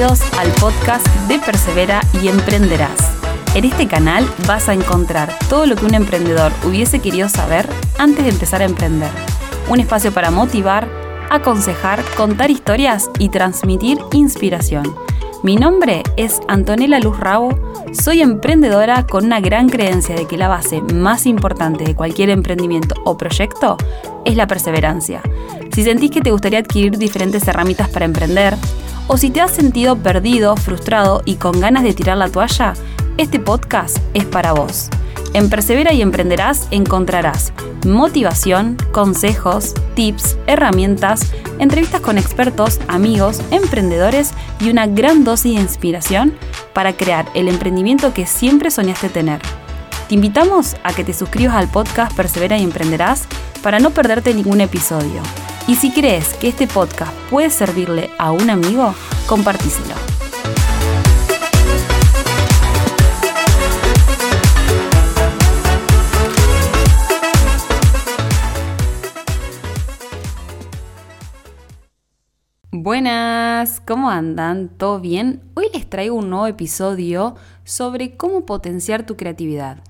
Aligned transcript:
Bienvenidos 0.00 0.38
al 0.38 0.50
podcast 0.52 1.06
de 1.28 1.38
Persevera 1.38 2.00
y 2.22 2.28
Emprenderás. 2.28 3.12
En 3.54 3.66
este 3.66 3.86
canal 3.86 4.26
vas 4.48 4.70
a 4.70 4.72
encontrar 4.72 5.30
todo 5.50 5.66
lo 5.66 5.76
que 5.76 5.84
un 5.84 5.92
emprendedor 5.92 6.52
hubiese 6.66 7.00
querido 7.00 7.28
saber 7.28 7.68
antes 7.98 8.24
de 8.24 8.30
empezar 8.30 8.62
a 8.62 8.64
emprender. 8.64 9.10
Un 9.68 9.78
espacio 9.78 10.10
para 10.10 10.30
motivar, 10.30 10.88
aconsejar, 11.28 12.02
contar 12.16 12.50
historias 12.50 13.10
y 13.18 13.28
transmitir 13.28 13.98
inspiración. 14.12 14.84
Mi 15.42 15.56
nombre 15.56 16.02
es 16.16 16.40
Antonella 16.48 16.98
Luz 16.98 17.20
Rabo, 17.20 17.58
soy 17.92 18.22
emprendedora 18.22 19.06
con 19.06 19.26
una 19.26 19.40
gran 19.40 19.68
creencia 19.68 20.14
de 20.14 20.26
que 20.26 20.38
la 20.38 20.48
base 20.48 20.80
más 20.80 21.26
importante 21.26 21.84
de 21.84 21.94
cualquier 21.94 22.30
emprendimiento 22.30 22.94
o 23.04 23.18
proyecto 23.18 23.76
es 24.24 24.34
la 24.34 24.46
perseverancia. 24.46 25.20
Si 25.74 25.84
sentís 25.84 26.10
que 26.10 26.22
te 26.22 26.30
gustaría 26.30 26.60
adquirir 26.60 26.96
diferentes 26.96 27.46
herramientas 27.46 27.90
para 27.90 28.06
emprender, 28.06 28.56
o 29.12 29.16
si 29.16 29.30
te 29.30 29.40
has 29.40 29.50
sentido 29.50 29.96
perdido, 29.96 30.54
frustrado 30.54 31.22
y 31.24 31.34
con 31.34 31.58
ganas 31.58 31.82
de 31.82 31.94
tirar 31.94 32.16
la 32.16 32.28
toalla, 32.28 32.74
este 33.16 33.40
podcast 33.40 33.98
es 34.14 34.24
para 34.24 34.52
vos. 34.52 34.88
En 35.34 35.50
Persevera 35.50 35.92
y 35.92 36.00
Emprenderás 36.00 36.68
encontrarás 36.70 37.52
motivación, 37.84 38.76
consejos, 38.92 39.74
tips, 39.96 40.38
herramientas, 40.46 41.32
entrevistas 41.58 42.00
con 42.02 42.18
expertos, 42.18 42.78
amigos, 42.86 43.42
emprendedores 43.50 44.30
y 44.60 44.70
una 44.70 44.86
gran 44.86 45.24
dosis 45.24 45.56
de 45.56 45.60
inspiración 45.60 46.32
para 46.72 46.92
crear 46.92 47.26
el 47.34 47.48
emprendimiento 47.48 48.14
que 48.14 48.26
siempre 48.26 48.70
soñaste 48.70 49.08
tener. 49.08 49.40
Te 50.08 50.14
invitamos 50.14 50.76
a 50.84 50.92
que 50.92 51.02
te 51.02 51.14
suscribas 51.14 51.56
al 51.56 51.68
podcast 51.68 52.16
Persevera 52.16 52.58
y 52.58 52.62
Emprenderás 52.62 53.26
para 53.60 53.80
no 53.80 53.90
perderte 53.90 54.34
ningún 54.34 54.60
episodio. 54.60 55.20
Y 55.70 55.76
si 55.76 55.92
crees 55.92 56.34
que 56.34 56.48
este 56.48 56.66
podcast 56.66 57.16
puede 57.30 57.48
servirle 57.48 58.10
a 58.18 58.32
un 58.32 58.50
amigo, 58.50 58.92
compartíselo. 59.28 59.94
Buenas, 72.72 73.80
¿cómo 73.86 74.10
andan? 74.10 74.70
¿Todo 74.76 74.98
bien? 74.98 75.40
Hoy 75.54 75.66
les 75.72 75.88
traigo 75.88 76.16
un 76.16 76.30
nuevo 76.30 76.48
episodio 76.48 77.36
sobre 77.62 78.16
cómo 78.16 78.44
potenciar 78.44 79.06
tu 79.06 79.16
creatividad. 79.16 79.84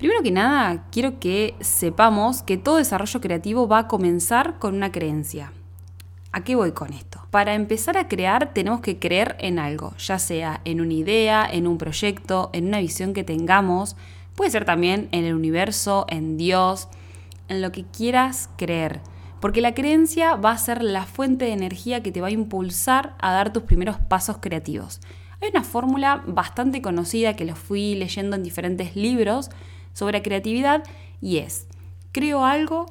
Primero 0.00 0.22
que 0.22 0.30
nada, 0.30 0.86
quiero 0.90 1.20
que 1.20 1.54
sepamos 1.60 2.42
que 2.42 2.56
todo 2.56 2.76
desarrollo 2.76 3.20
creativo 3.20 3.68
va 3.68 3.80
a 3.80 3.86
comenzar 3.86 4.58
con 4.58 4.74
una 4.74 4.90
creencia. 4.90 5.52
¿A 6.32 6.42
qué 6.42 6.56
voy 6.56 6.72
con 6.72 6.94
esto? 6.94 7.26
Para 7.30 7.52
empezar 7.52 7.98
a 7.98 8.08
crear 8.08 8.54
tenemos 8.54 8.80
que 8.80 8.98
creer 8.98 9.36
en 9.40 9.58
algo, 9.58 9.94
ya 9.98 10.18
sea 10.18 10.62
en 10.64 10.80
una 10.80 10.94
idea, 10.94 11.46
en 11.52 11.66
un 11.66 11.76
proyecto, 11.76 12.48
en 12.54 12.68
una 12.68 12.80
visión 12.80 13.12
que 13.12 13.24
tengamos, 13.24 13.94
puede 14.36 14.50
ser 14.50 14.64
también 14.64 15.10
en 15.12 15.26
el 15.26 15.34
universo, 15.34 16.06
en 16.08 16.38
Dios, 16.38 16.88
en 17.48 17.60
lo 17.60 17.70
que 17.70 17.84
quieras 17.84 18.48
creer. 18.56 19.02
Porque 19.38 19.60
la 19.60 19.74
creencia 19.74 20.34
va 20.36 20.52
a 20.52 20.58
ser 20.58 20.82
la 20.82 21.04
fuente 21.04 21.44
de 21.44 21.52
energía 21.52 22.02
que 22.02 22.10
te 22.10 22.22
va 22.22 22.28
a 22.28 22.30
impulsar 22.30 23.16
a 23.18 23.32
dar 23.32 23.52
tus 23.52 23.64
primeros 23.64 23.98
pasos 23.98 24.38
creativos. 24.40 25.02
Hay 25.42 25.50
una 25.50 25.62
fórmula 25.62 26.22
bastante 26.26 26.80
conocida 26.80 27.36
que 27.36 27.44
lo 27.44 27.54
fui 27.54 27.96
leyendo 27.96 28.36
en 28.36 28.42
diferentes 28.42 28.96
libros, 28.96 29.50
sobre 29.92 30.22
creatividad 30.22 30.84
y 31.20 31.38
es, 31.38 31.66
creo 32.12 32.44
algo, 32.44 32.86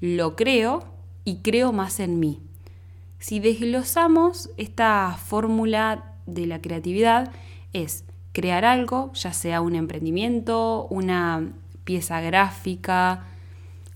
lo 0.00 0.36
creo 0.36 0.84
y 1.24 1.38
creo 1.38 1.72
más 1.72 2.00
en 2.00 2.20
mí. 2.20 2.40
Si 3.18 3.40
desglosamos 3.40 4.50
esta 4.56 5.16
fórmula 5.22 6.14
de 6.26 6.46
la 6.46 6.60
creatividad, 6.60 7.32
es 7.72 8.04
crear 8.32 8.64
algo, 8.64 9.12
ya 9.14 9.32
sea 9.32 9.60
un 9.60 9.74
emprendimiento, 9.74 10.86
una 10.90 11.52
pieza 11.84 12.20
gráfica, 12.20 13.24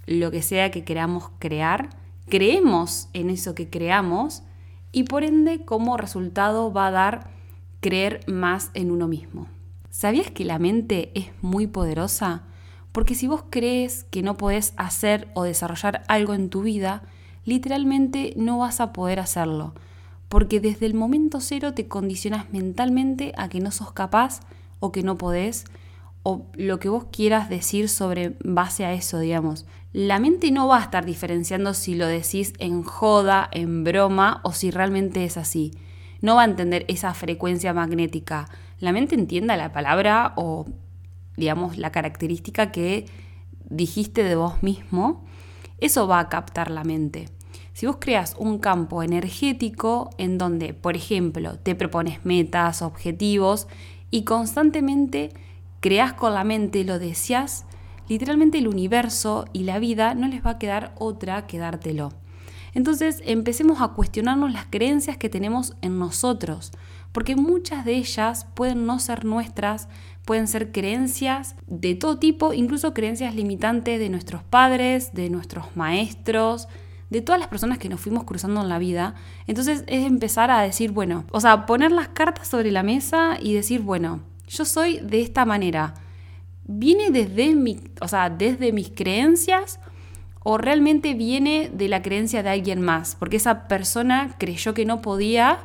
lo 0.07 0.31
que 0.31 0.43
sea 0.43 0.71
que 0.71 0.85
queramos 0.85 1.31
crear, 1.39 1.91
creemos 2.29 3.09
en 3.13 3.31
eso 3.31 3.55
que 3.55 3.69
creamos 3.69 4.43
y 4.91 5.05
por 5.05 5.23
ende 5.23 5.65
como 5.65 5.97
resultado 5.97 6.73
va 6.73 6.89
a 6.89 6.91
dar 6.91 7.31
creer 7.81 8.21
más 8.27 8.71
en 8.75 8.91
uno 8.91 9.09
mismo. 9.09 9.47
¿Sabías 9.93 10.31
que 10.31 10.47
la 10.47 10.59
mente 10.59 11.13
es 11.15 11.27
muy 11.43 11.67
poderosa? 11.67 12.45
Porque 12.93 13.15
si 13.15 13.27
vos 13.27 13.45
crees 13.51 14.05
que 14.05 14.23
no 14.23 14.39
podés 14.39 14.73
hacer 14.79 15.29
o 15.35 15.43
desarrollar 15.43 16.03
algo 16.09 16.33
en 16.33 16.49
tu 16.49 16.63
vida, 16.63 17.03
literalmente 17.45 18.33
no 18.35 18.57
vas 18.57 18.81
a 18.81 18.95
poder 18.95 19.21
hacerlo. 19.21 19.75
Porque 20.31 20.61
desde 20.61 20.87
el 20.87 20.95
momento 20.95 21.43
cero 21.43 21.75
te 21.75 21.89
condicionas 21.89 22.51
mentalmente 22.55 23.35
a 23.37 23.51
que 23.51 23.61
no 23.61 23.71
sos 23.71 23.93
capaz 23.93 24.41
o 24.81 24.93
que 24.93 25.03
no 25.03 25.19
podés 25.19 25.67
o 26.23 26.47
lo 26.55 26.79
que 26.79 26.89
vos 26.89 27.09
quieras 27.13 27.51
decir 27.51 27.91
sobre 27.91 28.39
base 28.43 28.87
a 28.87 28.95
eso, 28.95 29.19
digamos. 29.19 29.67
La 29.93 30.19
mente 30.19 30.51
no 30.53 30.69
va 30.69 30.79
a 30.79 30.85
estar 30.85 31.05
diferenciando 31.05 31.75
si 31.75 31.97
lo 31.97 32.07
decís 32.07 32.55
en 32.61 32.83
joda, 32.83 33.47
en 33.53 33.85
broma 33.85 34.41
o 34.43 34.55
si 34.55 34.71
realmente 34.71 35.23
es 35.27 35.37
así. 35.37 35.73
No 36.23 36.37
va 36.37 36.43
a 36.43 36.47
entender 36.47 36.87
esa 36.89 37.13
frecuencia 37.13 37.75
magnética 37.75 38.49
la 38.83 38.93
mente 38.93 39.15
entienda 39.15 39.57
la 39.57 39.73
palabra 39.73 40.33
o, 40.35 40.67
digamos, 41.37 41.79
la 41.79 41.93
característica 41.93 42.73
que 42.73 43.07
dijiste 43.71 44.25
de 44.25 44.35
vos 44.35 44.61
mismo, 44.65 45.25
eso 45.79 46.09
va 46.09 46.19
a 46.19 46.29
captar 46.29 46.69
la 46.69 46.83
mente. 46.83 47.29
Si 47.75 47.87
vos 47.87 47.99
creas 48.01 48.35
un 48.37 48.59
campo 48.59 49.05
energético 49.05 50.11
en 50.19 50.37
donde, 50.37 50.75
por 50.75 50.97
ejemplo, 50.97 51.61
te 51.61 51.77
propones 51.77 52.25
metas, 52.25 52.83
objetivos 52.83 53.69
y 54.11 54.25
constantemente 54.25 55.31
creas 55.79 56.13
con 56.15 56.35
la 56.35 56.43
mente, 56.43 56.83
lo 56.83 56.99
deseas, 56.99 57.67
literalmente 58.09 58.59
el 58.59 58.67
universo 58.67 59.45
y 59.53 59.63
la 59.63 59.79
vida 59.79 60.17
no 60.17 60.27
les 60.27 60.45
va 60.45 60.51
a 60.51 60.59
quedar 60.59 60.93
otra 60.99 61.47
que 61.47 61.59
dártelo. 61.59 62.13
Entonces 62.75 63.23
empecemos 63.27 63.81
a 63.81 63.89
cuestionarnos 63.89 64.53
las 64.53 64.67
creencias 64.67 65.19
que 65.19 65.29
tenemos 65.29 65.77
en 65.83 66.01
nosotros 66.01 66.73
porque 67.13 67.37
muchas 67.37 67.85
de 67.85 67.95
ellas 67.95 68.47
pueden 68.55 68.87
no 68.87 68.99
ser 68.99 69.25
nuestras, 69.25 69.89
pueden 70.25 70.49
ser 70.49 70.73
creencias 70.73 71.57
de 71.67 71.95
todo 71.95 72.19
tipo, 72.19 72.53
incluso 72.53 72.95
creencias 72.95 73.35
limitantes 73.35 73.99
de 73.99 74.09
nuestros 74.09 74.43
padres, 74.43 75.13
de 75.13 75.31
nuestros 75.31 75.77
maestros, 75.77 76.69
de 77.11 77.21
todas 77.21 77.39
las 77.39 77.49
personas 77.49 77.79
que 77.79 77.91
nos 77.91 78.01
fuimos 78.01 78.25
cruzando 78.25 78.63
en 78.63 78.69
la 78.71 78.79
vida. 78.79 79.15
Entonces 79.47 79.85
es 79.87 80.07
empezar 80.07 80.51
a 80.51 80.63
decir, 80.63 80.93
bueno, 80.93 81.25
o 81.31 81.41
sea, 81.41 81.67
poner 81.67 81.93
las 81.93 82.09
cartas 82.09 82.49
sobre 82.49 82.71
la 82.71 82.83
mesa 82.83 83.37
y 83.41 83.53
decir, 83.53 83.83
bueno, 83.83 84.21
yo 84.49 84.65
soy 84.65 84.99
de 84.99 85.21
esta 85.21 85.45
manera. 85.45 85.95
¿Viene 86.65 87.11
desde, 87.11 87.55
mi, 87.55 87.81
o 88.01 88.09
sea, 88.09 88.31
desde 88.31 88.73
mis 88.73 88.91
creencias 88.91 89.81
o 90.45 90.57
realmente 90.57 91.15
viene 91.15 91.71
de 91.73 91.89
la 91.89 92.01
creencia 92.01 92.43
de 92.43 92.49
alguien 92.49 92.81
más? 92.81 93.17
Porque 93.19 93.37
esa 93.37 93.69
persona 93.69 94.35
creyó 94.39 94.73
que 94.73 94.87
no 94.87 95.03
podía 95.03 95.59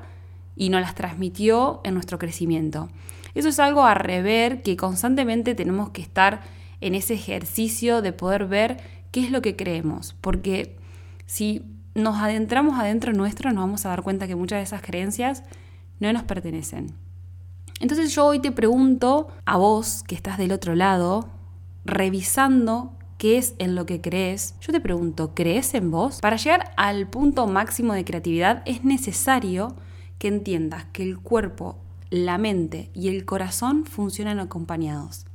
y 0.57 0.69
nos 0.69 0.81
las 0.81 0.95
transmitió 0.95 1.81
en 1.83 1.93
nuestro 1.93 2.17
crecimiento. 2.19 2.89
Eso 3.35 3.49
es 3.49 3.59
algo 3.59 3.83
a 3.83 3.93
rever 3.93 4.63
que 4.63 4.75
constantemente 4.75 5.55
tenemos 5.55 5.91
que 5.91 6.01
estar 6.01 6.41
en 6.81 6.95
ese 6.95 7.13
ejercicio 7.13 8.01
de 8.01 8.13
poder 8.13 8.47
ver 8.47 8.77
qué 9.11 9.21
es 9.21 9.31
lo 9.31 9.41
que 9.41 9.55
creemos, 9.55 10.15
porque 10.21 10.77
si 11.25 11.63
nos 11.93 12.17
adentramos 12.17 12.79
adentro 12.79 13.13
nuestro 13.13 13.51
nos 13.51 13.63
vamos 13.63 13.85
a 13.85 13.89
dar 13.89 14.03
cuenta 14.03 14.27
que 14.27 14.35
muchas 14.35 14.59
de 14.59 14.63
esas 14.63 14.81
creencias 14.81 15.43
no 15.99 16.11
nos 16.13 16.23
pertenecen. 16.23 16.93
Entonces 17.79 18.13
yo 18.13 18.25
hoy 18.25 18.39
te 18.39 18.51
pregunto 18.51 19.27
a 19.45 19.57
vos 19.57 20.03
que 20.07 20.15
estás 20.15 20.37
del 20.37 20.51
otro 20.51 20.75
lado, 20.75 21.29
revisando 21.85 22.93
qué 23.17 23.37
es 23.37 23.55
en 23.59 23.75
lo 23.75 23.85
que 23.85 24.01
crees, 24.01 24.55
yo 24.61 24.71
te 24.71 24.79
pregunto, 24.79 25.33
¿crees 25.33 25.73
en 25.73 25.91
vos? 25.91 26.19
Para 26.21 26.37
llegar 26.37 26.71
al 26.77 27.07
punto 27.07 27.47
máximo 27.47 27.93
de 27.93 28.05
creatividad 28.05 28.61
es 28.65 28.83
necesario 28.83 29.75
que 30.17 30.27
entiendas 30.27 30.85
que 30.93 31.03
el 31.03 31.19
cuerpo, 31.19 31.77
la 32.09 32.37
mente 32.37 32.89
y 32.93 33.09
el 33.09 33.25
corazón 33.25 33.85
funcionan 33.85 34.39
acompañados. 34.39 35.25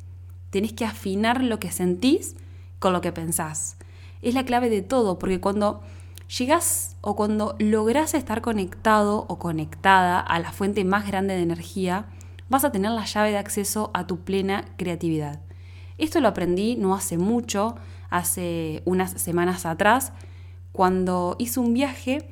Tenés 0.51 0.73
que 0.73 0.85
afinar 0.85 1.43
lo 1.43 1.59
que 1.59 1.71
sentís 1.71 2.37
con 2.79 2.93
lo 2.93 3.01
que 3.01 3.13
pensás. 3.13 3.77
Es 4.23 4.35
la 4.35 4.45
clave 4.45 4.71
de 4.71 4.83
todo, 4.83 5.19
porque 5.19 5.41
cuando 5.41 5.83
llegas 6.39 6.97
o 7.01 7.17
cuando 7.17 7.57
logras 7.59 8.15
estar 8.15 8.41
conectado 8.41 9.27
o 9.29 9.39
conectada 9.39 10.21
a 10.21 10.39
la 10.39 10.53
fuente 10.53 10.85
más 10.85 11.07
grande 11.07 11.35
de 11.35 11.43
energía, 11.43 12.07
vas 12.49 12.65
a 12.65 12.73
tener 12.73 12.91
la 12.91 13.05
llave 13.05 13.31
de 13.31 13.39
acceso 13.39 13.91
a 13.95 14.07
tu 14.07 14.21
plena 14.21 14.65
creatividad. 14.77 15.41
Esto 15.99 16.21
lo 16.21 16.29
aprendí 16.29 16.77
no 16.77 16.95
hace 16.95 17.19
mucho, 17.19 17.77
hace 18.11 18.83
unas 18.85 19.13
semanas 19.13 19.67
atrás, 19.67 20.13
cuando 20.73 21.37
hice 21.39 21.61
un 21.61 21.75
viaje 21.75 22.29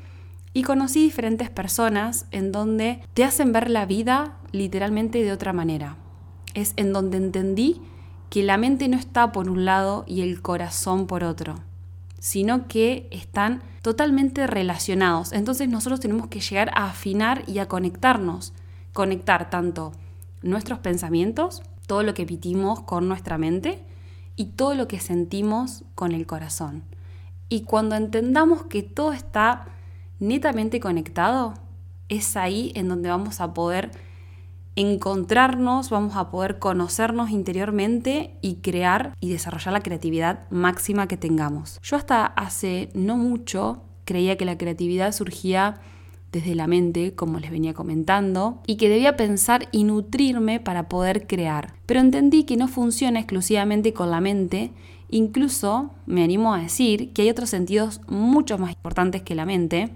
y 0.53 0.63
conocí 0.63 1.01
diferentes 1.03 1.51
personas 1.51 2.27
en 2.31 2.53
donde 2.53 3.03
te 3.15 3.25
hacen 3.25 3.53
ver 3.53 3.71
la 3.71 3.87
vida 3.87 4.39
literalmente 4.53 5.23
de 5.23 5.33
otra 5.33 5.53
manera. 5.53 5.97
Es 6.55 6.73
en 6.77 6.93
donde 6.93 7.19
entendí 7.19 7.81
que 8.31 8.43
la 8.43 8.57
mente 8.57 8.89
no 8.89 8.97
está 8.97 9.33
por 9.33 9.49
un 9.49 9.65
lado 9.65 10.05
y 10.07 10.23
el 10.23 10.43
corazón 10.43 11.07
por 11.07 11.25
otro. 11.25 11.57
sino 12.21 12.69
que 12.69 13.09
están 13.11 13.63
totalmente 13.83 14.47
relacionados. 14.47 15.33
Entonces 15.33 15.69
nosotros 15.69 16.01
tenemos 16.01 16.29
que 16.29 16.41
llegar 16.41 16.71
a 16.75 16.85
afinar 16.85 17.43
y 17.49 17.59
a 17.59 17.67
conectarnos, 17.67 18.53
conectar 18.93 19.51
tanto 19.51 19.93
nuestros 20.43 20.79
pensamientos, 20.79 21.63
todo 21.87 22.03
lo 22.03 22.15
que 22.15 22.23
emitimos 22.23 22.81
con 22.83 23.09
nuestra 23.09 23.39
mente 23.39 23.83
y 24.37 24.47
todo 24.47 24.75
lo 24.75 24.87
que 24.87 25.01
sentimos 25.01 25.83
con 25.95 26.13
el 26.13 26.27
corazón. 26.27 26.85
Y 27.49 27.63
cuando 27.63 27.97
entendamos 27.97 28.65
que 28.65 28.83
todo 28.83 29.13
está 29.13 29.67
netamente 30.21 30.79
conectado, 30.79 31.55
es 32.09 32.37
ahí 32.37 32.73
en 32.75 32.89
donde 32.89 33.09
vamos 33.09 33.41
a 33.41 33.53
poder 33.55 33.91
encontrarnos, 34.77 35.91
vamos 35.91 36.17
a 36.17 36.31
poder 36.31 36.59
conocernos 36.59 37.31
interiormente 37.31 38.37
y 38.41 38.57
crear 38.57 39.15
y 39.21 39.31
desarrollar 39.31 39.73
la 39.73 39.81
creatividad 39.81 40.49
máxima 40.51 41.09
que 41.09 41.17
tengamos. 41.17 41.81
Yo 41.83 41.97
hasta 41.97 42.25
hace 42.25 42.91
no 42.95 43.17
mucho 43.17 43.83
creía 44.05 44.37
que 44.37 44.45
la 44.45 44.59
creatividad 44.59 45.13
surgía 45.13 45.81
desde 46.33 46.55
la 46.55 46.67
mente, 46.67 47.15
como 47.15 47.41
les 47.41 47.51
venía 47.51 47.75
comentando, 47.75 48.61
y 48.67 48.77
que 48.77 48.89
debía 48.89 49.17
pensar 49.17 49.69
y 49.73 49.85
nutrirme 49.85 50.61
para 50.61 50.89
poder 50.89 51.27
crear. 51.27 51.75
Pero 51.87 52.01
entendí 52.01 52.45
que 52.45 52.57
no 52.57 52.69
funciona 52.69 53.19
exclusivamente 53.19 53.93
con 53.93 54.11
la 54.11 54.21
mente, 54.21 54.73
incluso 55.09 55.91
me 56.07 56.23
animo 56.23 56.55
a 56.55 56.61
decir 56.61 57.13
que 57.13 57.23
hay 57.23 57.31
otros 57.31 57.51
sentidos 57.51 58.01
mucho 58.07 58.59
más 58.59 58.71
importantes 58.71 59.23
que 59.23 59.35
la 59.35 59.45
mente. 59.45 59.91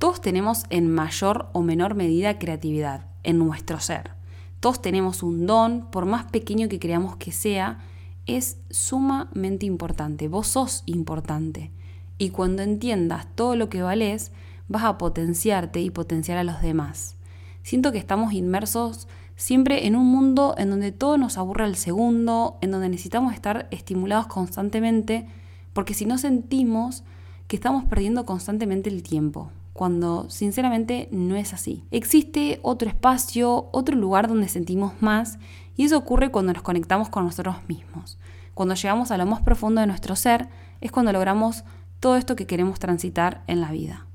Todos 0.00 0.22
tenemos 0.22 0.64
en 0.70 0.90
mayor 0.90 1.50
o 1.52 1.60
menor 1.60 1.94
medida 1.94 2.38
creatividad 2.38 3.04
en 3.22 3.36
nuestro 3.36 3.80
ser. 3.80 4.12
Todos 4.58 4.80
tenemos 4.80 5.22
un 5.22 5.44
don, 5.44 5.90
por 5.90 6.06
más 6.06 6.24
pequeño 6.24 6.70
que 6.70 6.78
creamos 6.78 7.16
que 7.16 7.32
sea, 7.32 7.80
es 8.24 8.56
sumamente 8.70 9.66
importante. 9.66 10.26
Vos 10.28 10.46
sos 10.46 10.84
importante. 10.86 11.70
Y 12.16 12.30
cuando 12.30 12.62
entiendas 12.62 13.26
todo 13.34 13.56
lo 13.56 13.68
que 13.68 13.82
vales, 13.82 14.32
vas 14.68 14.84
a 14.84 14.96
potenciarte 14.96 15.82
y 15.82 15.90
potenciar 15.90 16.38
a 16.38 16.44
los 16.44 16.62
demás. 16.62 17.16
Siento 17.62 17.92
que 17.92 17.98
estamos 17.98 18.32
inmersos 18.32 19.06
siempre 19.36 19.86
en 19.86 19.96
un 19.96 20.06
mundo 20.06 20.54
en 20.56 20.70
donde 20.70 20.92
todo 20.92 21.18
nos 21.18 21.36
aburre 21.36 21.64
al 21.64 21.76
segundo, 21.76 22.56
en 22.62 22.70
donde 22.70 22.88
necesitamos 22.88 23.34
estar 23.34 23.68
estimulados 23.70 24.28
constantemente, 24.28 25.26
porque 25.74 25.92
si 25.92 26.06
no 26.06 26.16
sentimos 26.16 27.04
que 27.48 27.56
estamos 27.56 27.84
perdiendo 27.84 28.24
constantemente 28.24 28.88
el 28.88 29.02
tiempo 29.02 29.50
cuando 29.72 30.28
sinceramente 30.30 31.08
no 31.10 31.36
es 31.36 31.52
así. 31.52 31.84
Existe 31.90 32.60
otro 32.62 32.88
espacio, 32.88 33.68
otro 33.72 33.96
lugar 33.96 34.28
donde 34.28 34.48
sentimos 34.48 34.92
más 35.00 35.38
y 35.76 35.84
eso 35.84 35.96
ocurre 35.96 36.30
cuando 36.30 36.52
nos 36.52 36.62
conectamos 36.62 37.08
con 37.08 37.24
nosotros 37.24 37.56
mismos. 37.68 38.18
Cuando 38.54 38.74
llegamos 38.74 39.10
a 39.10 39.16
lo 39.16 39.26
más 39.26 39.40
profundo 39.42 39.80
de 39.80 39.86
nuestro 39.86 40.16
ser 40.16 40.48
es 40.80 40.92
cuando 40.92 41.12
logramos 41.12 41.64
todo 42.00 42.16
esto 42.16 42.36
que 42.36 42.46
queremos 42.46 42.78
transitar 42.78 43.42
en 43.46 43.60
la 43.60 43.70
vida. 43.70 44.06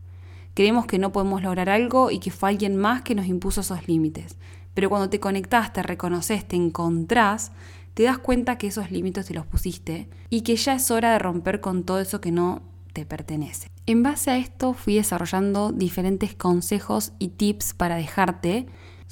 Creemos 0.53 0.85
que 0.85 0.99
no 0.99 1.11
podemos 1.11 1.41
lograr 1.41 1.69
algo 1.69 2.11
y 2.11 2.19
que 2.19 2.31
fue 2.31 2.49
alguien 2.49 2.77
más 2.77 3.01
que 3.01 3.15
nos 3.15 3.27
impuso 3.27 3.61
esos 3.61 3.87
límites. 3.87 4.37
Pero 4.73 4.89
cuando 4.89 5.09
te 5.09 5.19
conectas, 5.19 5.73
te 5.73 5.83
reconoces, 5.83 6.47
te 6.47 6.55
encontrás, 6.55 7.51
te 7.93 8.03
das 8.03 8.17
cuenta 8.17 8.57
que 8.57 8.67
esos 8.67 8.91
límites 8.91 9.25
te 9.25 9.33
los 9.33 9.45
pusiste 9.45 10.09
y 10.29 10.41
que 10.41 10.55
ya 10.55 10.75
es 10.75 10.91
hora 10.91 11.11
de 11.11 11.19
romper 11.19 11.61
con 11.61 11.83
todo 11.83 11.99
eso 11.99 12.21
que 12.21 12.31
no 12.31 12.61
te 12.95 13.05
pertenece. 13.05 13.69
En 13.85 14.03
base 14.03 14.31
a 14.31 14.37
esto 14.37 14.73
fui 14.73 14.95
desarrollando 14.95 15.73
diferentes 15.73 16.33
consejos 16.33 17.11
y 17.19 17.27
tips 17.27 17.73
para 17.73 17.97
dejarte 17.97 18.67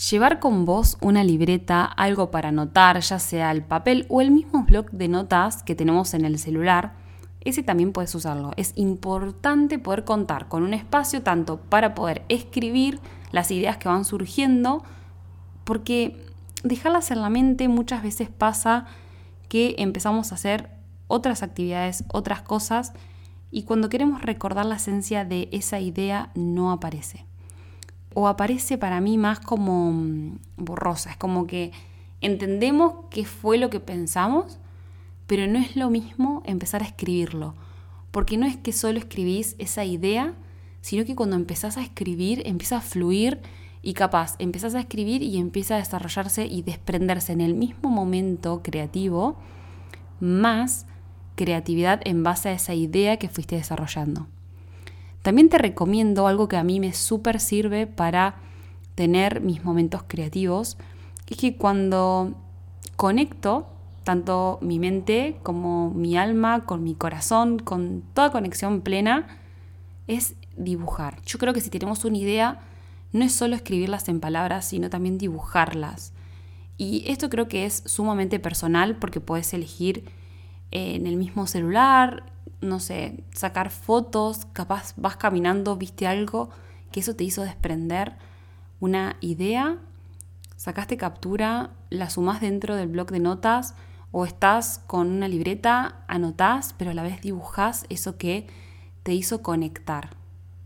llevar 0.09 0.39
con 0.39 0.63
vos 0.63 0.97
una 1.01 1.23
libreta, 1.23 1.83
algo 1.83 2.31
para 2.31 2.49
anotar, 2.49 3.01
ya 3.01 3.19
sea 3.19 3.51
el 3.51 3.61
papel 3.61 4.05
o 4.07 4.21
el 4.21 4.31
mismo 4.31 4.63
blog 4.63 4.89
de 4.91 5.09
notas 5.09 5.63
que 5.63 5.75
tenemos 5.75 6.13
en 6.13 6.23
el 6.23 6.39
celular. 6.39 6.95
Ese 7.41 7.61
también 7.61 7.91
puedes 7.91 8.15
usarlo. 8.15 8.51
Es 8.55 8.71
importante 8.77 9.79
poder 9.79 10.05
contar 10.05 10.47
con 10.47 10.63
un 10.63 10.73
espacio 10.73 11.21
tanto 11.21 11.59
para 11.59 11.93
poder 11.93 12.23
escribir 12.29 13.01
las 13.31 13.51
ideas 13.51 13.75
que 13.77 13.89
van 13.89 14.05
surgiendo, 14.05 14.81
porque 15.65 16.25
dejarlas 16.63 17.11
en 17.11 17.21
la 17.21 17.29
mente 17.29 17.67
muchas 17.67 18.01
veces 18.01 18.29
pasa 18.29 18.85
que 19.49 19.75
empezamos 19.77 20.31
a 20.31 20.35
hacer 20.35 20.69
otras 21.07 21.43
actividades, 21.43 22.05
otras 22.13 22.41
cosas 22.43 22.93
y 23.53 23.63
cuando 23.63 23.87
queremos 23.87 24.23
recordar 24.23 24.65
la 24.65 24.77
esencia 24.77 25.25
de 25.25 25.47
esa 25.51 25.79
idea 25.79 26.31
no 26.33 26.71
aparece. 26.71 27.25
O 28.15 28.27
aparece 28.27 28.79
para 28.79 28.99
mí 28.99 29.19
más 29.19 29.39
como 29.39 29.91
mm, 29.91 30.39
borrosa, 30.57 31.11
es 31.11 31.17
como 31.17 31.45
que 31.45 31.71
entendemos 32.19 32.95
qué 33.11 33.25
fue 33.25 33.59
lo 33.59 33.69
que 33.69 33.79
pensamos, 33.79 34.57
pero 35.27 35.45
no 35.45 35.59
es 35.59 35.75
lo 35.75 35.91
mismo 35.91 36.41
empezar 36.45 36.81
a 36.81 36.87
escribirlo, 36.87 37.53
porque 38.09 38.37
no 38.37 38.47
es 38.47 38.57
que 38.57 38.73
solo 38.73 38.97
escribís 38.97 39.55
esa 39.59 39.85
idea, 39.85 40.33
sino 40.81 41.05
que 41.05 41.15
cuando 41.15 41.35
empezás 41.35 41.77
a 41.77 41.83
escribir 41.83 42.41
empieza 42.47 42.77
a 42.77 42.81
fluir 42.81 43.39
y 43.83 43.93
capaz 43.93 44.35
empezás 44.39 44.73
a 44.73 44.79
escribir 44.79 45.21
y 45.21 45.37
empieza 45.37 45.75
a 45.75 45.77
desarrollarse 45.77 46.47
y 46.47 46.63
desprenderse 46.63 47.33
en 47.33 47.41
el 47.41 47.53
mismo 47.53 47.89
momento 47.89 48.61
creativo 48.63 49.35
más 50.19 50.87
creatividad 51.35 52.01
en 52.05 52.23
base 52.23 52.49
a 52.49 52.53
esa 52.53 52.73
idea 52.73 53.17
que 53.17 53.29
fuiste 53.29 53.55
desarrollando. 53.55 54.27
También 55.21 55.49
te 55.49 55.57
recomiendo 55.57 56.27
algo 56.27 56.47
que 56.47 56.57
a 56.57 56.63
mí 56.63 56.79
me 56.79 56.93
súper 56.93 57.39
sirve 57.39 57.87
para 57.87 58.35
tener 58.95 59.41
mis 59.41 59.63
momentos 59.63 60.03
creativos, 60.07 60.77
es 61.27 61.37
que 61.37 61.55
cuando 61.55 62.35
conecto 62.95 63.67
tanto 64.03 64.59
mi 64.61 64.79
mente 64.79 65.37
como 65.43 65.89
mi 65.89 66.17
alma, 66.17 66.65
con 66.65 66.83
mi 66.83 66.93
corazón, 66.93 67.59
con 67.59 68.03
toda 68.13 68.31
conexión 68.31 68.81
plena, 68.81 69.39
es 70.07 70.35
dibujar. 70.57 71.21
Yo 71.25 71.39
creo 71.39 71.53
que 71.53 71.61
si 71.61 71.69
tenemos 71.69 72.05
una 72.05 72.17
idea, 72.17 72.59
no 73.13 73.23
es 73.23 73.33
solo 73.33 73.55
escribirlas 73.55 74.09
en 74.09 74.19
palabras, 74.19 74.65
sino 74.65 74.89
también 74.89 75.17
dibujarlas. 75.17 76.13
Y 76.77 77.05
esto 77.07 77.29
creo 77.29 77.47
que 77.47 77.65
es 77.65 77.83
sumamente 77.85 78.39
personal 78.39 78.97
porque 78.97 79.21
puedes 79.21 79.53
elegir 79.53 80.05
en 80.73 81.05
el 81.05 81.17
mismo 81.17 81.45
celular, 81.45 82.23
no 82.59 82.79
sé, 82.79 83.23
sacar 83.31 83.69
fotos, 83.69 84.45
capaz 84.53 84.95
vas 84.97 85.17
caminando, 85.17 85.77
viste 85.77 86.07
algo 86.07 86.49
que 86.91 87.01
eso 87.01 87.15
te 87.15 87.23
hizo 87.23 87.43
desprender 87.43 88.17
una 88.79 89.17
idea, 89.21 89.77
sacaste 90.55 90.97
captura, 90.97 91.69
la 91.91 92.09
sumás 92.09 92.41
dentro 92.41 92.75
del 92.75 92.87
blog 92.87 93.11
de 93.11 93.19
notas 93.19 93.75
o 94.11 94.25
estás 94.25 94.79
con 94.87 95.11
una 95.11 95.27
libreta, 95.27 96.03
anotás, 96.07 96.73
pero 96.75 96.91
a 96.91 96.93
la 96.95 97.03
vez 97.03 97.21
dibujás 97.21 97.85
eso 97.89 98.17
que 98.17 98.47
te 99.03 99.13
hizo 99.13 99.43
conectar 99.43 100.15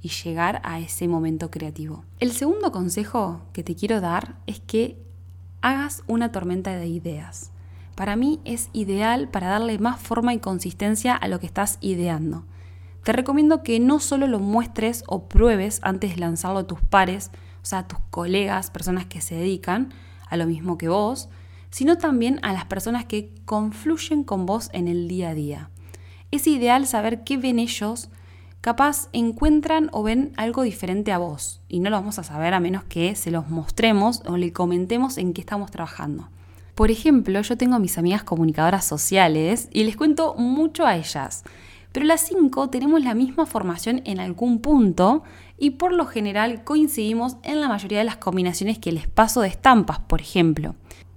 y 0.01 0.09
llegar 0.09 0.61
a 0.63 0.79
ese 0.79 1.07
momento 1.09 1.51
creativo. 1.51 2.05
El 2.19 2.31
segundo 2.31 2.71
consejo 2.71 3.41
que 3.51 3.63
te 3.63 3.75
quiero 3.75 3.99
dar 3.99 4.35
es 4.47 4.61
que 4.61 5.03
hagas 5.61 6.03
una 6.07 6.31
tormenta 6.31 6.77
de 6.77 6.87
ideas 6.87 7.51
para 7.97 8.15
mí 8.15 8.39
es 8.45 8.69
ideal 8.73 9.27
para 9.27 9.47
darle 9.47 9.79
más 9.79 9.99
forma 9.99 10.31
y 10.31 10.37
consistencia 10.37 11.15
a 11.15 11.27
lo 11.27 11.39
que 11.39 11.47
estás 11.47 11.79
ideando. 11.81 12.45
Te 13.03 13.11
recomiendo 13.11 13.63
que 13.63 13.79
no 13.79 13.99
solo 13.99 14.27
lo 14.27 14.37
muestres 14.37 15.03
o 15.07 15.27
pruebes 15.27 15.79
antes 15.81 16.11
de 16.11 16.21
lanzarlo 16.21 16.59
a 16.59 16.67
tus 16.67 16.79
pares, 16.79 17.31
o 17.63 17.65
sea, 17.65 17.79
a 17.79 17.87
tus 17.87 17.97
colegas, 18.11 18.69
personas 18.69 19.07
que 19.07 19.19
se 19.19 19.33
dedican 19.33 19.95
a 20.29 20.37
lo 20.37 20.45
mismo 20.45 20.77
que 20.77 20.89
vos, 20.89 21.27
sino 21.71 21.97
también 21.97 22.39
a 22.43 22.53
las 22.53 22.65
personas 22.65 23.05
que 23.05 23.33
confluyen 23.45 24.23
con 24.23 24.45
vos 24.45 24.69
en 24.73 24.87
el 24.87 25.07
día 25.07 25.29
a 25.29 25.33
día. 25.33 25.71
Es 26.29 26.45
ideal 26.45 26.85
saber 26.85 27.23
qué 27.23 27.37
ven 27.37 27.57
ellos, 27.57 28.09
capaz 28.61 29.09
encuentran 29.11 29.89
o 29.91 30.03
ven 30.03 30.33
algo 30.37 30.61
diferente 30.61 31.11
a 31.11 31.17
vos, 31.17 31.61
y 31.67 31.79
no 31.79 31.89
lo 31.89 31.95
vamos 31.95 32.19
a 32.19 32.23
saber 32.23 32.53
a 32.53 32.59
menos 32.59 32.83
que 32.83 33.15
se 33.15 33.31
los 33.31 33.49
mostremos 33.49 34.21
o 34.27 34.37
le 34.37 34.53
comentemos 34.53 35.17
en 35.17 35.33
qué 35.33 35.41
estamos 35.41 35.71
trabajando. 35.71 36.29
Por 36.77 36.91
ejemplo, 36.91 37.41
yo 37.41 37.57
tengo 37.57 37.73
a 37.73 37.79
mis 37.79 37.97
amigas 37.97 38.21
comunicadoras 38.21 38.85
sociales 38.85 39.67
y 39.73 39.83
les 39.83 39.97
cuento 39.97 40.35
mucho 40.35 40.85
a 40.85 40.95
ellas. 40.95 41.43
Pero 41.91 42.05
las 42.05 42.21
cinco 42.21 42.69
tenemos 42.69 43.03
la 43.03 43.15
misma 43.15 43.47
formación 43.47 44.03
en 44.05 44.19
algún 44.19 44.59
punto 44.59 45.23
y 45.57 45.71
por 45.71 45.91
lo 45.91 46.05
general 46.05 46.63
coincidimos 46.63 47.37
en 47.41 47.61
la 47.61 47.67
mayoría 47.67 47.97
de 47.97 48.03
las 48.03 48.17
combinaciones 48.17 48.77
que 48.77 48.91
les 48.91 49.07
paso 49.07 49.41
de 49.41 49.47
estampas, 49.47 49.97
por 49.97 50.21
ejemplo. 50.21 50.75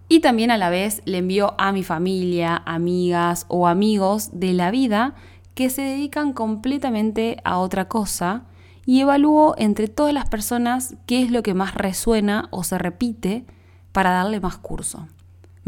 Y 0.09 0.21
también 0.21 0.51
a 0.51 0.57
la 0.57 0.71
vez 0.71 1.03
le 1.05 1.19
envío 1.19 1.55
a 1.59 1.73
mi 1.73 1.83
familia, 1.83 2.63
amigas 2.65 3.45
o 3.49 3.69
amigos 3.69 4.31
de 4.33 4.55
la 4.55 4.71
vida 4.71 5.15
que 5.53 5.69
se 5.69 5.83
dedican 5.83 6.33
completamente 6.33 7.37
a 7.45 7.59
otra 7.59 7.87
cosa 7.87 8.45
y 8.87 9.01
evalúo 9.01 9.55
entre 9.59 9.89
todas 9.89 10.15
las 10.15 10.27
personas 10.27 10.95
qué 11.05 11.23
es 11.23 11.31
lo 11.31 11.43
que 11.43 11.53
más 11.53 11.75
resuena 11.75 12.49
o 12.51 12.65
se 12.65 12.79
repite 12.79 13.45
para 13.93 14.13
darle 14.13 14.41
más 14.41 14.57
curso. 14.57 15.07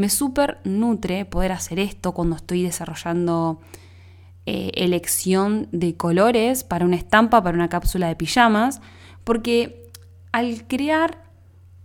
Me 0.02 0.08
súper 0.08 0.58
nutre 0.64 1.24
poder 1.26 1.52
hacer 1.52 1.78
esto 1.78 2.10
cuando 2.10 2.34
estoy 2.34 2.64
desarrollando 2.64 3.60
eh, 4.46 4.72
elección 4.74 5.68
de 5.70 5.96
colores 5.96 6.64
para 6.64 6.84
una 6.84 6.96
estampa, 6.96 7.40
para 7.40 7.56
una 7.56 7.68
cápsula 7.68 8.08
de 8.08 8.16
pijamas, 8.16 8.80
porque 9.22 9.88
al 10.32 10.66
crear 10.66 11.22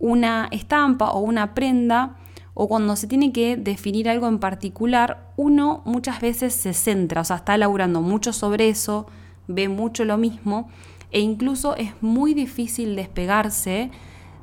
una 0.00 0.48
estampa 0.50 1.12
o 1.12 1.20
una 1.20 1.54
prenda, 1.54 2.16
o 2.54 2.66
cuando 2.66 2.96
se 2.96 3.06
tiene 3.06 3.30
que 3.30 3.56
definir 3.56 4.08
algo 4.08 4.26
en 4.26 4.40
particular, 4.40 5.30
uno 5.36 5.82
muchas 5.84 6.20
veces 6.20 6.52
se 6.54 6.74
centra, 6.74 7.20
o 7.20 7.24
sea, 7.24 7.36
está 7.36 7.54
elaborando 7.54 8.02
mucho 8.02 8.32
sobre 8.32 8.68
eso, 8.68 9.06
ve 9.46 9.68
mucho 9.68 10.04
lo 10.04 10.18
mismo 10.18 10.68
e 11.12 11.20
incluso 11.20 11.76
es 11.76 11.92
muy 12.00 12.34
difícil 12.34 12.96
despegarse 12.96 13.92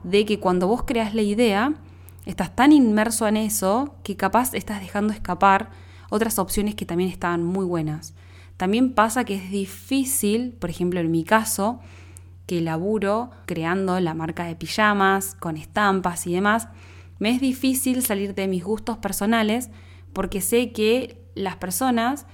de 0.05 0.25
que 0.25 0.39
cuando 0.39 0.65
vos 0.69 0.83
creas 0.83 1.13
la 1.13 1.23
idea, 1.23 1.73
estás 2.25 2.55
tan 2.55 2.71
inmerso 2.71 3.27
en 3.27 3.37
eso 3.37 3.95
que 4.03 4.15
capaz 4.15 4.53
estás 4.53 4.79
dejando 4.81 5.13
escapar 5.13 5.69
otras 6.09 6.39
opciones 6.39 6.75
que 6.75 6.85
también 6.85 7.09
estaban 7.09 7.43
muy 7.43 7.65
buenas. 7.65 8.13
También 8.57 8.93
pasa 8.93 9.25
que 9.25 9.35
es 9.35 9.49
difícil, 9.49 10.53
por 10.53 10.69
ejemplo 10.69 10.99
en 10.99 11.11
mi 11.11 11.23
caso, 11.23 11.79
que 12.45 12.61
laburo 12.61 13.31
creando 13.45 13.99
la 13.99 14.13
marca 14.13 14.45
de 14.45 14.55
pijamas, 14.55 15.35
con 15.35 15.57
estampas 15.57 16.27
y 16.27 16.33
demás, 16.33 16.67
me 17.19 17.31
es 17.31 17.41
difícil 17.41 18.01
salir 18.01 18.35
de 18.35 18.47
mis 18.47 18.63
gustos 18.63 18.97
personales 18.97 19.69
porque 20.13 20.41
sé 20.41 20.71
que 20.71 21.21
las 21.33 21.57
personas 21.57 22.25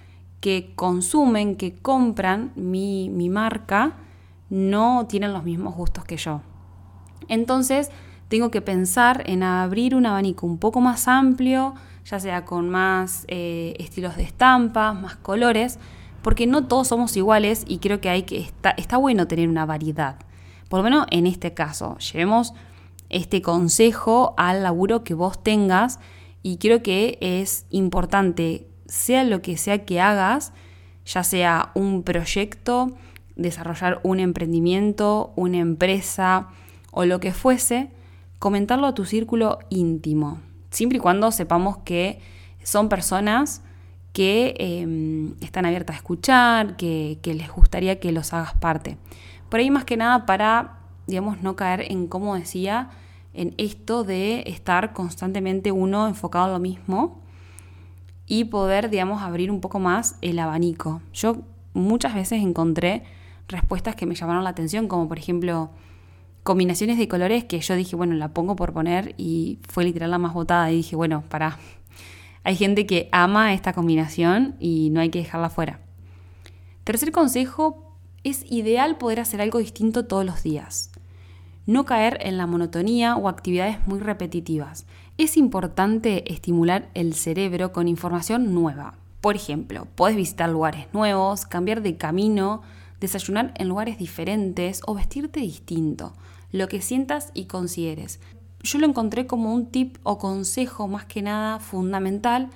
que 0.41 0.73
consumen, 0.75 1.55
que 1.55 1.73
compran 1.73 2.51
mi, 2.55 3.09
mi 3.09 3.29
marca, 3.29 3.93
no 4.49 5.07
tienen 5.07 5.33
los 5.33 5.43
mismos 5.43 5.75
gustos 5.75 6.03
que 6.03 6.17
yo. 6.17 6.41
Entonces, 7.27 7.89
tengo 8.31 8.49
que 8.49 8.61
pensar 8.61 9.23
en 9.25 9.43
abrir 9.43 9.93
un 9.93 10.05
abanico 10.05 10.47
un 10.47 10.57
poco 10.57 10.79
más 10.79 11.09
amplio, 11.09 11.75
ya 12.05 12.17
sea 12.17 12.45
con 12.45 12.69
más 12.69 13.25
eh, 13.27 13.73
estilos 13.77 14.15
de 14.15 14.23
estampas, 14.23 14.95
más 14.95 15.17
colores, 15.17 15.79
porque 16.21 16.47
no 16.47 16.65
todos 16.65 16.87
somos 16.87 17.17
iguales 17.17 17.65
y 17.67 17.79
creo 17.79 17.99
que 17.99 18.07
hay 18.07 18.23
que 18.23 18.39
está, 18.39 18.69
está 18.71 18.95
bueno 18.95 19.27
tener 19.27 19.49
una 19.49 19.65
variedad. 19.65 20.15
Por 20.69 20.79
lo 20.79 20.83
menos 20.85 21.07
en 21.11 21.27
este 21.27 21.53
caso, 21.53 21.97
llevemos 21.97 22.53
este 23.09 23.41
consejo 23.41 24.33
al 24.37 24.63
laburo 24.63 25.03
que 25.03 25.13
vos 25.13 25.43
tengas 25.43 25.99
y 26.41 26.55
creo 26.55 26.81
que 26.81 27.17
es 27.19 27.65
importante, 27.69 28.65
sea 28.85 29.25
lo 29.25 29.41
que 29.41 29.57
sea 29.57 29.83
que 29.83 29.99
hagas, 29.99 30.53
ya 31.05 31.25
sea 31.25 31.71
un 31.75 32.03
proyecto, 32.03 32.93
desarrollar 33.35 33.99
un 34.03 34.21
emprendimiento, 34.21 35.33
una 35.35 35.57
empresa 35.57 36.47
o 36.91 37.03
lo 37.03 37.19
que 37.19 37.33
fuese, 37.33 37.89
comentarlo 38.41 38.87
a 38.87 38.95
tu 38.95 39.05
círculo 39.05 39.59
íntimo, 39.69 40.39
siempre 40.71 40.97
y 40.97 40.99
cuando 40.99 41.31
sepamos 41.31 41.77
que 41.85 42.19
son 42.63 42.89
personas 42.89 43.61
que 44.13 44.55
em, 44.57 45.35
están 45.41 45.67
abiertas 45.67 45.95
a 45.95 45.97
escuchar, 45.97 46.75
que, 46.75 47.19
que, 47.21 47.35
les 47.35 47.51
gustaría 47.51 47.99
que 47.99 48.11
los 48.11 48.33
hagas 48.33 48.55
parte. 48.55 48.97
Por 49.47 49.59
ahí 49.59 49.69
más 49.69 49.85
que 49.85 49.95
nada 49.95 50.25
para, 50.25 50.79
digamos, 51.05 51.43
no 51.43 51.55
caer 51.55 51.91
en, 51.91 52.07
como 52.07 52.33
decía, 52.33 52.89
en 53.35 53.53
esto 53.59 54.03
de 54.03 54.43
estar 54.47 54.91
constantemente 54.91 55.71
uno 55.71 56.07
enfocado 56.07 56.47
en 56.47 56.53
lo 56.53 56.59
mismo 56.59 57.21
y 58.25 58.45
poder, 58.45 58.89
digamos, 58.89 59.21
abrir 59.21 59.51
un 59.51 59.61
poco 59.61 59.77
más 59.77 60.17
el 60.21 60.39
abanico. 60.39 61.03
Yo 61.13 61.43
muchas 61.73 62.15
veces 62.15 62.41
encontré 62.41 63.03
respuestas 63.47 63.95
que 63.95 64.07
me 64.07 64.15
llamaron 64.15 64.43
la 64.43 64.49
atención, 64.49 64.87
como 64.87 65.07
por 65.07 65.19
ejemplo 65.19 65.69
combinaciones 66.43 66.97
de 66.97 67.07
colores 67.07 67.43
que 67.43 67.59
yo 67.59 67.75
dije, 67.75 67.95
bueno, 67.95 68.15
la 68.15 68.29
pongo 68.29 68.55
por 68.55 68.73
poner 68.73 69.13
y 69.17 69.59
fue 69.67 69.83
literal 69.83 70.11
la 70.11 70.17
más 70.17 70.33
votada 70.33 70.71
y 70.71 70.77
dije, 70.77 70.95
bueno, 70.95 71.23
para, 71.29 71.57
hay 72.43 72.55
gente 72.55 72.85
que 72.85 73.09
ama 73.11 73.53
esta 73.53 73.73
combinación 73.73 74.55
y 74.59 74.89
no 74.91 75.01
hay 75.01 75.09
que 75.09 75.19
dejarla 75.19 75.49
fuera. 75.49 75.79
Tercer 76.83 77.11
consejo, 77.11 77.95
es 78.23 78.45
ideal 78.51 78.97
poder 78.97 79.19
hacer 79.19 79.41
algo 79.41 79.59
distinto 79.59 80.05
todos 80.05 80.25
los 80.25 80.43
días. 80.43 80.91
No 81.65 81.85
caer 81.85 82.17
en 82.21 82.37
la 82.37 82.47
monotonía 82.47 83.15
o 83.15 83.29
actividades 83.29 83.77
muy 83.87 83.99
repetitivas. 83.99 84.85
Es 85.17 85.37
importante 85.37 86.31
estimular 86.31 86.89
el 86.95 87.13
cerebro 87.13 87.71
con 87.71 87.87
información 87.87 88.53
nueva. 88.53 88.95
Por 89.21 89.35
ejemplo, 89.35 89.87
puedes 89.93 90.17
visitar 90.17 90.49
lugares 90.49 90.87
nuevos, 90.93 91.45
cambiar 91.45 91.83
de 91.83 91.97
camino, 91.97 92.63
desayunar 92.99 93.53
en 93.57 93.67
lugares 93.67 93.97
diferentes 93.97 94.81
o 94.85 94.95
vestirte 94.95 95.39
distinto, 95.39 96.13
lo 96.51 96.67
que 96.67 96.81
sientas 96.81 97.31
y 97.33 97.45
consideres. 97.45 98.19
Yo 98.63 98.79
lo 98.79 98.87
encontré 98.87 99.27
como 99.27 99.53
un 99.53 99.67
tip 99.67 99.97
o 100.03 100.17
consejo 100.17 100.87
más 100.87 101.05
que 101.05 101.21
nada 101.21 101.59
fundamental 101.59 102.49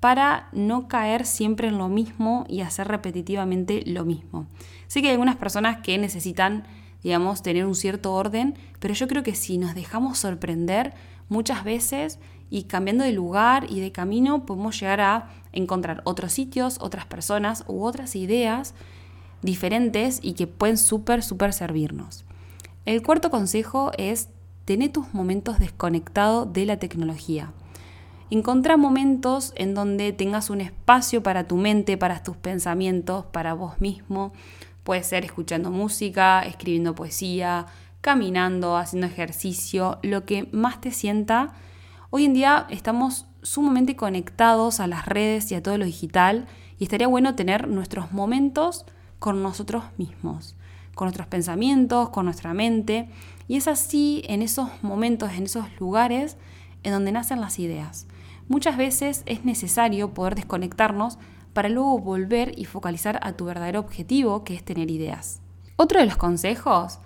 para 0.00 0.48
no 0.52 0.88
caer 0.88 1.24
siempre 1.24 1.68
en 1.68 1.78
lo 1.78 1.88
mismo 1.88 2.44
y 2.48 2.60
hacer 2.60 2.88
repetitivamente 2.88 3.82
lo 3.86 4.04
mismo. 4.04 4.46
Sé 4.86 5.00
que 5.00 5.08
hay 5.08 5.12
algunas 5.12 5.36
personas 5.36 5.78
que 5.80 5.96
necesitan, 5.96 6.64
digamos, 7.02 7.42
tener 7.42 7.64
un 7.64 7.74
cierto 7.74 8.12
orden, 8.12 8.54
pero 8.80 8.92
yo 8.92 9.08
creo 9.08 9.22
que 9.22 9.34
si 9.34 9.56
nos 9.56 9.74
dejamos 9.74 10.18
sorprender 10.18 10.92
muchas 11.28 11.64
veces 11.64 12.18
y 12.50 12.64
cambiando 12.64 13.04
de 13.04 13.12
lugar 13.12 13.66
y 13.70 13.80
de 13.80 13.92
camino 13.92 14.44
podemos 14.44 14.78
llegar 14.78 15.00
a 15.00 15.30
encontrar 15.52 16.02
otros 16.04 16.32
sitios, 16.32 16.78
otras 16.80 17.06
personas 17.06 17.64
u 17.66 17.84
otras 17.84 18.14
ideas 18.14 18.74
diferentes 19.40 20.20
y 20.22 20.34
que 20.34 20.46
pueden 20.46 20.76
súper, 20.76 21.22
súper 21.22 21.52
servirnos. 21.52 22.24
El 22.86 23.02
cuarto 23.02 23.30
consejo 23.30 23.92
es 23.96 24.28
tener 24.66 24.92
tus 24.92 25.14
momentos 25.14 25.58
desconectados 25.58 26.52
de 26.52 26.66
la 26.66 26.78
tecnología. 26.78 27.52
Encontrá 28.30 28.76
momentos 28.76 29.52
en 29.56 29.74
donde 29.74 30.12
tengas 30.12 30.50
un 30.50 30.60
espacio 30.60 31.22
para 31.22 31.44
tu 31.44 31.56
mente, 31.56 31.96
para 31.96 32.22
tus 32.22 32.36
pensamientos, 32.36 33.24
para 33.26 33.54
vos 33.54 33.80
mismo. 33.80 34.32
Puede 34.82 35.02
ser 35.02 35.24
escuchando 35.24 35.70
música, 35.70 36.42
escribiendo 36.42 36.94
poesía, 36.94 37.66
caminando, 38.00 38.76
haciendo 38.76 39.06
ejercicio, 39.06 39.98
lo 40.02 40.26
que 40.26 40.48
más 40.52 40.80
te 40.80 40.90
sienta. 40.90 41.54
Hoy 42.10 42.26
en 42.26 42.34
día 42.34 42.66
estamos 42.68 43.26
sumamente 43.42 43.96
conectados 43.96 44.80
a 44.80 44.86
las 44.86 45.06
redes 45.06 45.50
y 45.52 45.54
a 45.54 45.62
todo 45.62 45.78
lo 45.78 45.86
digital 45.86 46.46
y 46.78 46.84
estaría 46.84 47.06
bueno 47.06 47.34
tener 47.34 47.66
nuestros 47.68 48.12
momentos 48.12 48.84
con 49.18 49.42
nosotros 49.42 49.84
mismos, 49.96 50.54
con 50.94 51.06
nuestros 51.06 51.26
pensamientos, 51.26 52.10
con 52.10 52.24
nuestra 52.24 52.54
mente. 52.54 53.08
Y 53.48 53.56
es 53.56 53.68
así 53.68 54.22
en 54.26 54.42
esos 54.42 54.68
momentos, 54.82 55.32
en 55.32 55.44
esos 55.44 55.66
lugares, 55.78 56.36
en 56.82 56.92
donde 56.92 57.12
nacen 57.12 57.40
las 57.40 57.58
ideas. 57.58 58.06
Muchas 58.48 58.76
veces 58.76 59.22
es 59.26 59.44
necesario 59.44 60.12
poder 60.12 60.34
desconectarnos 60.34 61.18
para 61.52 61.68
luego 61.68 61.98
volver 61.98 62.58
y 62.58 62.66
focalizar 62.66 63.18
a 63.22 63.32
tu 63.32 63.46
verdadero 63.46 63.80
objetivo, 63.80 64.44
que 64.44 64.54
es 64.54 64.64
tener 64.64 64.90
ideas. 64.90 65.40
Otro 65.76 66.00
de 66.00 66.06
los 66.06 66.16
consejos 66.16 66.98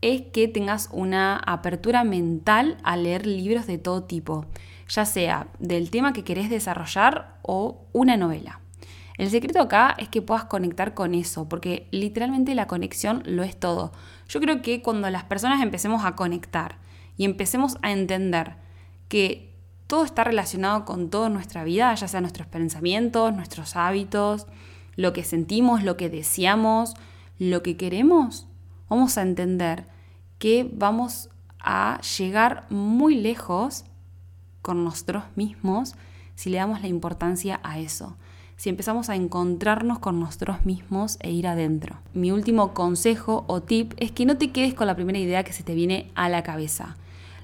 es 0.00 0.22
que 0.32 0.48
tengas 0.48 0.88
una 0.92 1.36
apertura 1.36 2.04
mental 2.04 2.78
a 2.82 2.96
leer 2.96 3.26
libros 3.26 3.66
de 3.66 3.78
todo 3.78 4.04
tipo, 4.04 4.46
ya 4.88 5.04
sea 5.04 5.48
del 5.58 5.90
tema 5.90 6.12
que 6.12 6.24
querés 6.24 6.48
desarrollar 6.50 7.38
o 7.42 7.86
una 7.92 8.16
novela. 8.16 8.60
El 9.16 9.30
secreto 9.30 9.60
acá 9.60 9.94
es 9.98 10.08
que 10.08 10.20
puedas 10.20 10.44
conectar 10.44 10.92
con 10.92 11.14
eso, 11.14 11.48
porque 11.48 11.88
literalmente 11.90 12.54
la 12.54 12.66
conexión 12.66 13.22
lo 13.24 13.42
es 13.42 13.58
todo. 13.58 13.92
Yo 14.28 14.40
creo 14.40 14.60
que 14.60 14.82
cuando 14.82 15.08
las 15.08 15.24
personas 15.24 15.62
empecemos 15.62 16.04
a 16.04 16.16
conectar 16.16 16.78
y 17.16 17.24
empecemos 17.24 17.78
a 17.82 17.92
entender 17.92 18.56
que 19.08 19.54
todo 19.86 20.04
está 20.04 20.24
relacionado 20.24 20.84
con 20.84 21.08
toda 21.08 21.30
nuestra 21.30 21.64
vida, 21.64 21.94
ya 21.94 22.08
sea 22.08 22.20
nuestros 22.20 22.46
pensamientos, 22.46 23.32
nuestros 23.32 23.76
hábitos, 23.76 24.46
lo 24.96 25.12
que 25.12 25.24
sentimos, 25.24 25.82
lo 25.82 25.96
que 25.96 26.10
deseamos, 26.10 26.94
lo 27.38 27.62
que 27.62 27.76
queremos, 27.76 28.46
vamos 28.88 29.16
a 29.16 29.22
entender 29.22 29.86
que 30.38 30.68
vamos 30.70 31.30
a 31.58 32.00
llegar 32.18 32.66
muy 32.68 33.14
lejos 33.14 33.84
con 34.60 34.84
nosotros 34.84 35.24
mismos 35.36 35.94
si 36.34 36.50
le 36.50 36.58
damos 36.58 36.82
la 36.82 36.88
importancia 36.88 37.60
a 37.62 37.78
eso 37.78 38.16
si 38.56 38.70
empezamos 38.70 39.10
a 39.10 39.14
encontrarnos 39.14 39.98
con 39.98 40.18
nosotros 40.18 40.64
mismos 40.64 41.18
e 41.20 41.30
ir 41.30 41.46
adentro. 41.46 41.96
Mi 42.14 42.32
último 42.32 42.72
consejo 42.72 43.44
o 43.48 43.62
tip 43.62 43.92
es 43.98 44.12
que 44.12 44.26
no 44.26 44.36
te 44.36 44.50
quedes 44.50 44.74
con 44.74 44.86
la 44.86 44.96
primera 44.96 45.18
idea 45.18 45.44
que 45.44 45.52
se 45.52 45.62
te 45.62 45.74
viene 45.74 46.10
a 46.14 46.28
la 46.28 46.42
cabeza. 46.42 46.96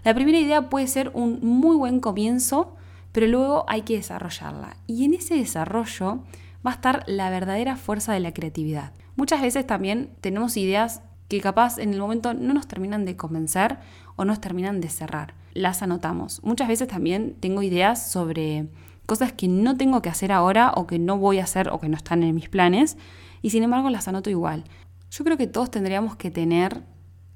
La 0.05 0.15
primera 0.15 0.39
idea 0.39 0.69
puede 0.69 0.87
ser 0.87 1.11
un 1.15 1.39
muy 1.43 1.77
buen 1.77 2.01
comienzo, 2.01 2.75
pero 3.13 3.27
luego 3.27 3.65
hay 3.69 3.83
que 3.83 3.97
desarrollarla. 3.97 4.77
Y 4.87 5.05
en 5.05 5.15
ese 5.15 5.35
desarrollo 5.35 6.21
va 6.67 6.73
a 6.73 6.75
estar 6.75 7.05
la 7.07 7.31
verdadera 7.31 7.77
fuerza 7.77 8.13
de 8.13 8.21
la 8.21 8.33
creatividad. 8.33 8.93
Muchas 9.15 9.43
veces 9.43 9.67
también 9.67 10.11
tenemos 10.21 10.57
ideas 10.57 11.03
que 11.29 11.41
capaz 11.41 11.79
en 11.79 11.93
el 11.93 12.01
momento 12.01 12.35
no 12.35 12.55
nos 12.55 12.67
terminan 12.67 13.05
de 13.05 13.17
convencer 13.17 13.79
o 14.17 14.25
nos 14.25 14.41
terminan 14.41 14.81
de 14.81 14.89
cerrar. 14.89 15.35
Las 15.53 15.83
anotamos. 15.83 16.43
Muchas 16.43 16.69
veces 16.69 16.89
también 16.89 17.37
tengo 17.39 17.63
ideas 17.63 18.11
sobre 18.11 18.69
cosas 19.07 19.33
que 19.33 19.49
no 19.49 19.77
tengo 19.77 20.03
que 20.03 20.09
hacer 20.09 20.33
ahora 20.33 20.73
o 20.77 20.87
que 20.87 20.99
no 20.99 21.19
voy 21.19 21.39
a 21.39 21.45
hacer 21.45 21.69
o 21.69 21.81
que 21.81 21.89
no 21.89 21.97
están 21.97 22.23
en 22.23 22.35
mis 22.35 22.49
planes 22.49 22.97
y 23.43 23.51
sin 23.51 23.63
embargo 23.63 23.91
las 23.91 24.09
anoto 24.09 24.31
igual. 24.31 24.65
Yo 25.11 25.25
creo 25.25 25.37
que 25.37 25.47
todos 25.47 25.71
tendríamos 25.71 26.17
que 26.17 26.31
tener 26.31 26.83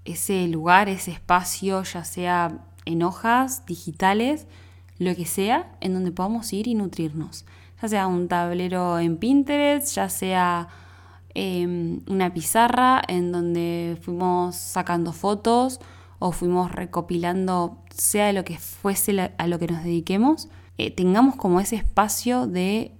ese 0.05 0.47
lugar, 0.49 0.89
ese 0.89 1.11
espacio, 1.11 1.83
ya 1.83 2.05
sea 2.05 2.65
en 2.85 3.03
hojas, 3.03 3.67
digitales, 3.67 4.47
lo 4.99 5.15
que 5.15 5.27
sea, 5.27 5.77
en 5.81 5.93
donde 5.93 6.13
podamos 6.13 6.53
ir 6.53 6.69
y 6.69 6.75
nutrirnos. 6.75 7.45
Ya 7.83 7.89
sea 7.89 8.07
un 8.07 8.29
tablero 8.29 8.99
en 8.99 9.19
Pinterest, 9.19 9.95
ya 9.95 10.09
sea 10.09 10.69
em, 11.35 12.01
una 12.07 12.33
pizarra 12.33 13.03
en 13.07 13.33
donde 13.33 13.99
fuimos 14.01 14.57
sacando 14.57 15.13
fotos 15.13 15.81
o 16.19 16.33
fuimos 16.33 16.73
recopilando, 16.73 17.83
sea 17.95 18.33
lo 18.33 18.45
que 18.45 18.57
fuese 18.57 19.35
a 19.37 19.47
lo 19.47 19.59
que 19.59 19.67
nos 19.67 19.85
dediquemos, 19.85 20.49
eh, 20.79 20.91
tengamos 20.91 21.37
como 21.37 21.61
ese 21.61 21.77
espacio 21.77 22.47
de 22.47 22.93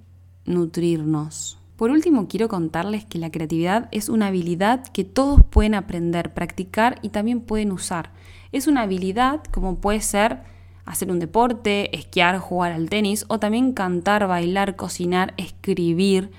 nutrirnos. 0.45 1.59
Por 1.77 1.91
último, 1.91 2.27
quiero 2.27 2.49
contarles 2.49 3.05
que 3.05 3.19
la 3.19 3.31
creatividad 3.31 3.89
es 3.93 4.09
una 4.09 4.29
habilidad 4.29 4.87
que 4.87 5.05
todos 5.05 5.45
pueden 5.45 5.75
aprender, 5.75 6.33
practicar 6.33 6.99
y 7.03 7.11
también 7.11 7.41
pueden 7.41 7.71
usar. 7.71 8.13
Es 8.51 8.67
una 8.67 8.83
habilidad 8.83 9.45
como 9.53 9.77
puede 9.77 10.01
ser 10.01 10.41
hacer 10.87 11.11
un 11.11 11.19
deporte, 11.19 11.95
esquiar, 11.95 12.39
jugar 12.39 12.73
al 12.73 12.89
tenis 12.89 13.27
o 13.29 13.39
también 13.39 13.73
cantar, 13.73 14.27
bailar, 14.27 14.77
cocinar, 14.77 15.35
escribir. 15.37 16.31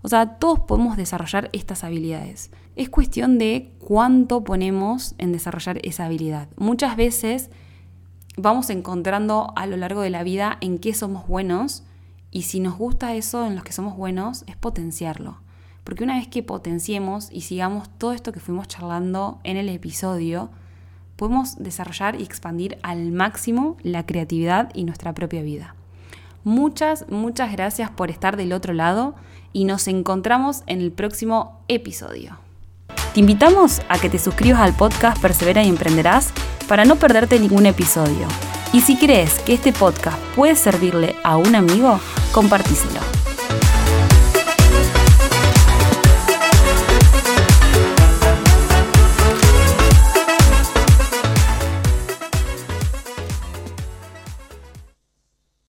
O 0.00 0.08
sea, 0.08 0.38
todos 0.38 0.60
podemos 0.60 0.96
desarrollar 0.96 1.50
estas 1.52 1.84
habilidades. 1.84 2.50
Es 2.76 2.88
cuestión 2.88 3.38
de 3.38 3.74
cuánto 3.80 4.44
ponemos 4.44 5.14
en 5.18 5.32
desarrollar 5.32 5.80
esa 5.82 6.06
habilidad. 6.06 6.48
Muchas 6.56 6.96
veces 6.96 7.50
vamos 8.38 8.70
encontrando 8.70 9.52
a 9.56 9.66
lo 9.66 9.76
largo 9.76 10.00
de 10.00 10.10
la 10.10 10.22
vida 10.22 10.56
en 10.60 10.78
qué 10.78 10.94
somos 10.94 11.26
buenos 11.26 11.82
y 12.30 12.42
si 12.42 12.60
nos 12.60 12.78
gusta 12.78 13.14
eso 13.14 13.44
en 13.46 13.54
los 13.54 13.64
que 13.64 13.72
somos 13.72 13.96
buenos, 13.96 14.44
es 14.46 14.56
potenciarlo. 14.56 15.38
Porque 15.82 16.04
una 16.04 16.16
vez 16.16 16.28
que 16.28 16.42
potenciemos 16.42 17.30
y 17.32 17.40
sigamos 17.40 17.88
todo 17.98 18.12
esto 18.12 18.32
que 18.32 18.40
fuimos 18.40 18.68
charlando 18.68 19.40
en 19.42 19.56
el 19.56 19.68
episodio, 19.68 20.50
podemos 21.16 21.56
desarrollar 21.56 22.20
y 22.20 22.22
expandir 22.22 22.78
al 22.82 23.10
máximo 23.10 23.76
la 23.82 24.06
creatividad 24.06 24.70
y 24.74 24.84
nuestra 24.84 25.14
propia 25.14 25.42
vida. 25.42 25.74
Muchas, 26.44 27.08
muchas 27.10 27.50
gracias 27.50 27.90
por 27.90 28.10
estar 28.10 28.36
del 28.36 28.52
otro 28.52 28.72
lado 28.72 29.14
y 29.52 29.64
nos 29.64 29.88
encontramos 29.88 30.62
en 30.66 30.80
el 30.80 30.92
próximo 30.92 31.60
episodio. 31.66 32.38
Te 33.14 33.20
invitamos 33.20 33.80
a 33.88 33.98
que 33.98 34.10
te 34.10 34.18
suscribas 34.18 34.60
al 34.60 34.74
podcast 34.74 35.20
Persevera 35.20 35.64
y 35.64 35.68
Emprenderás 35.68 36.32
para 36.68 36.84
no 36.84 36.96
perderte 36.96 37.40
ningún 37.40 37.66
episodio. 37.66 38.28
Y 38.72 38.82
si 38.82 38.96
crees 38.96 39.38
que 39.40 39.54
este 39.54 39.72
podcast 39.72 40.18
puede 40.36 40.54
servirle 40.54 41.16
a 41.24 41.36
un 41.36 41.56
amigo, 41.56 41.98
compartíselo. 42.32 43.17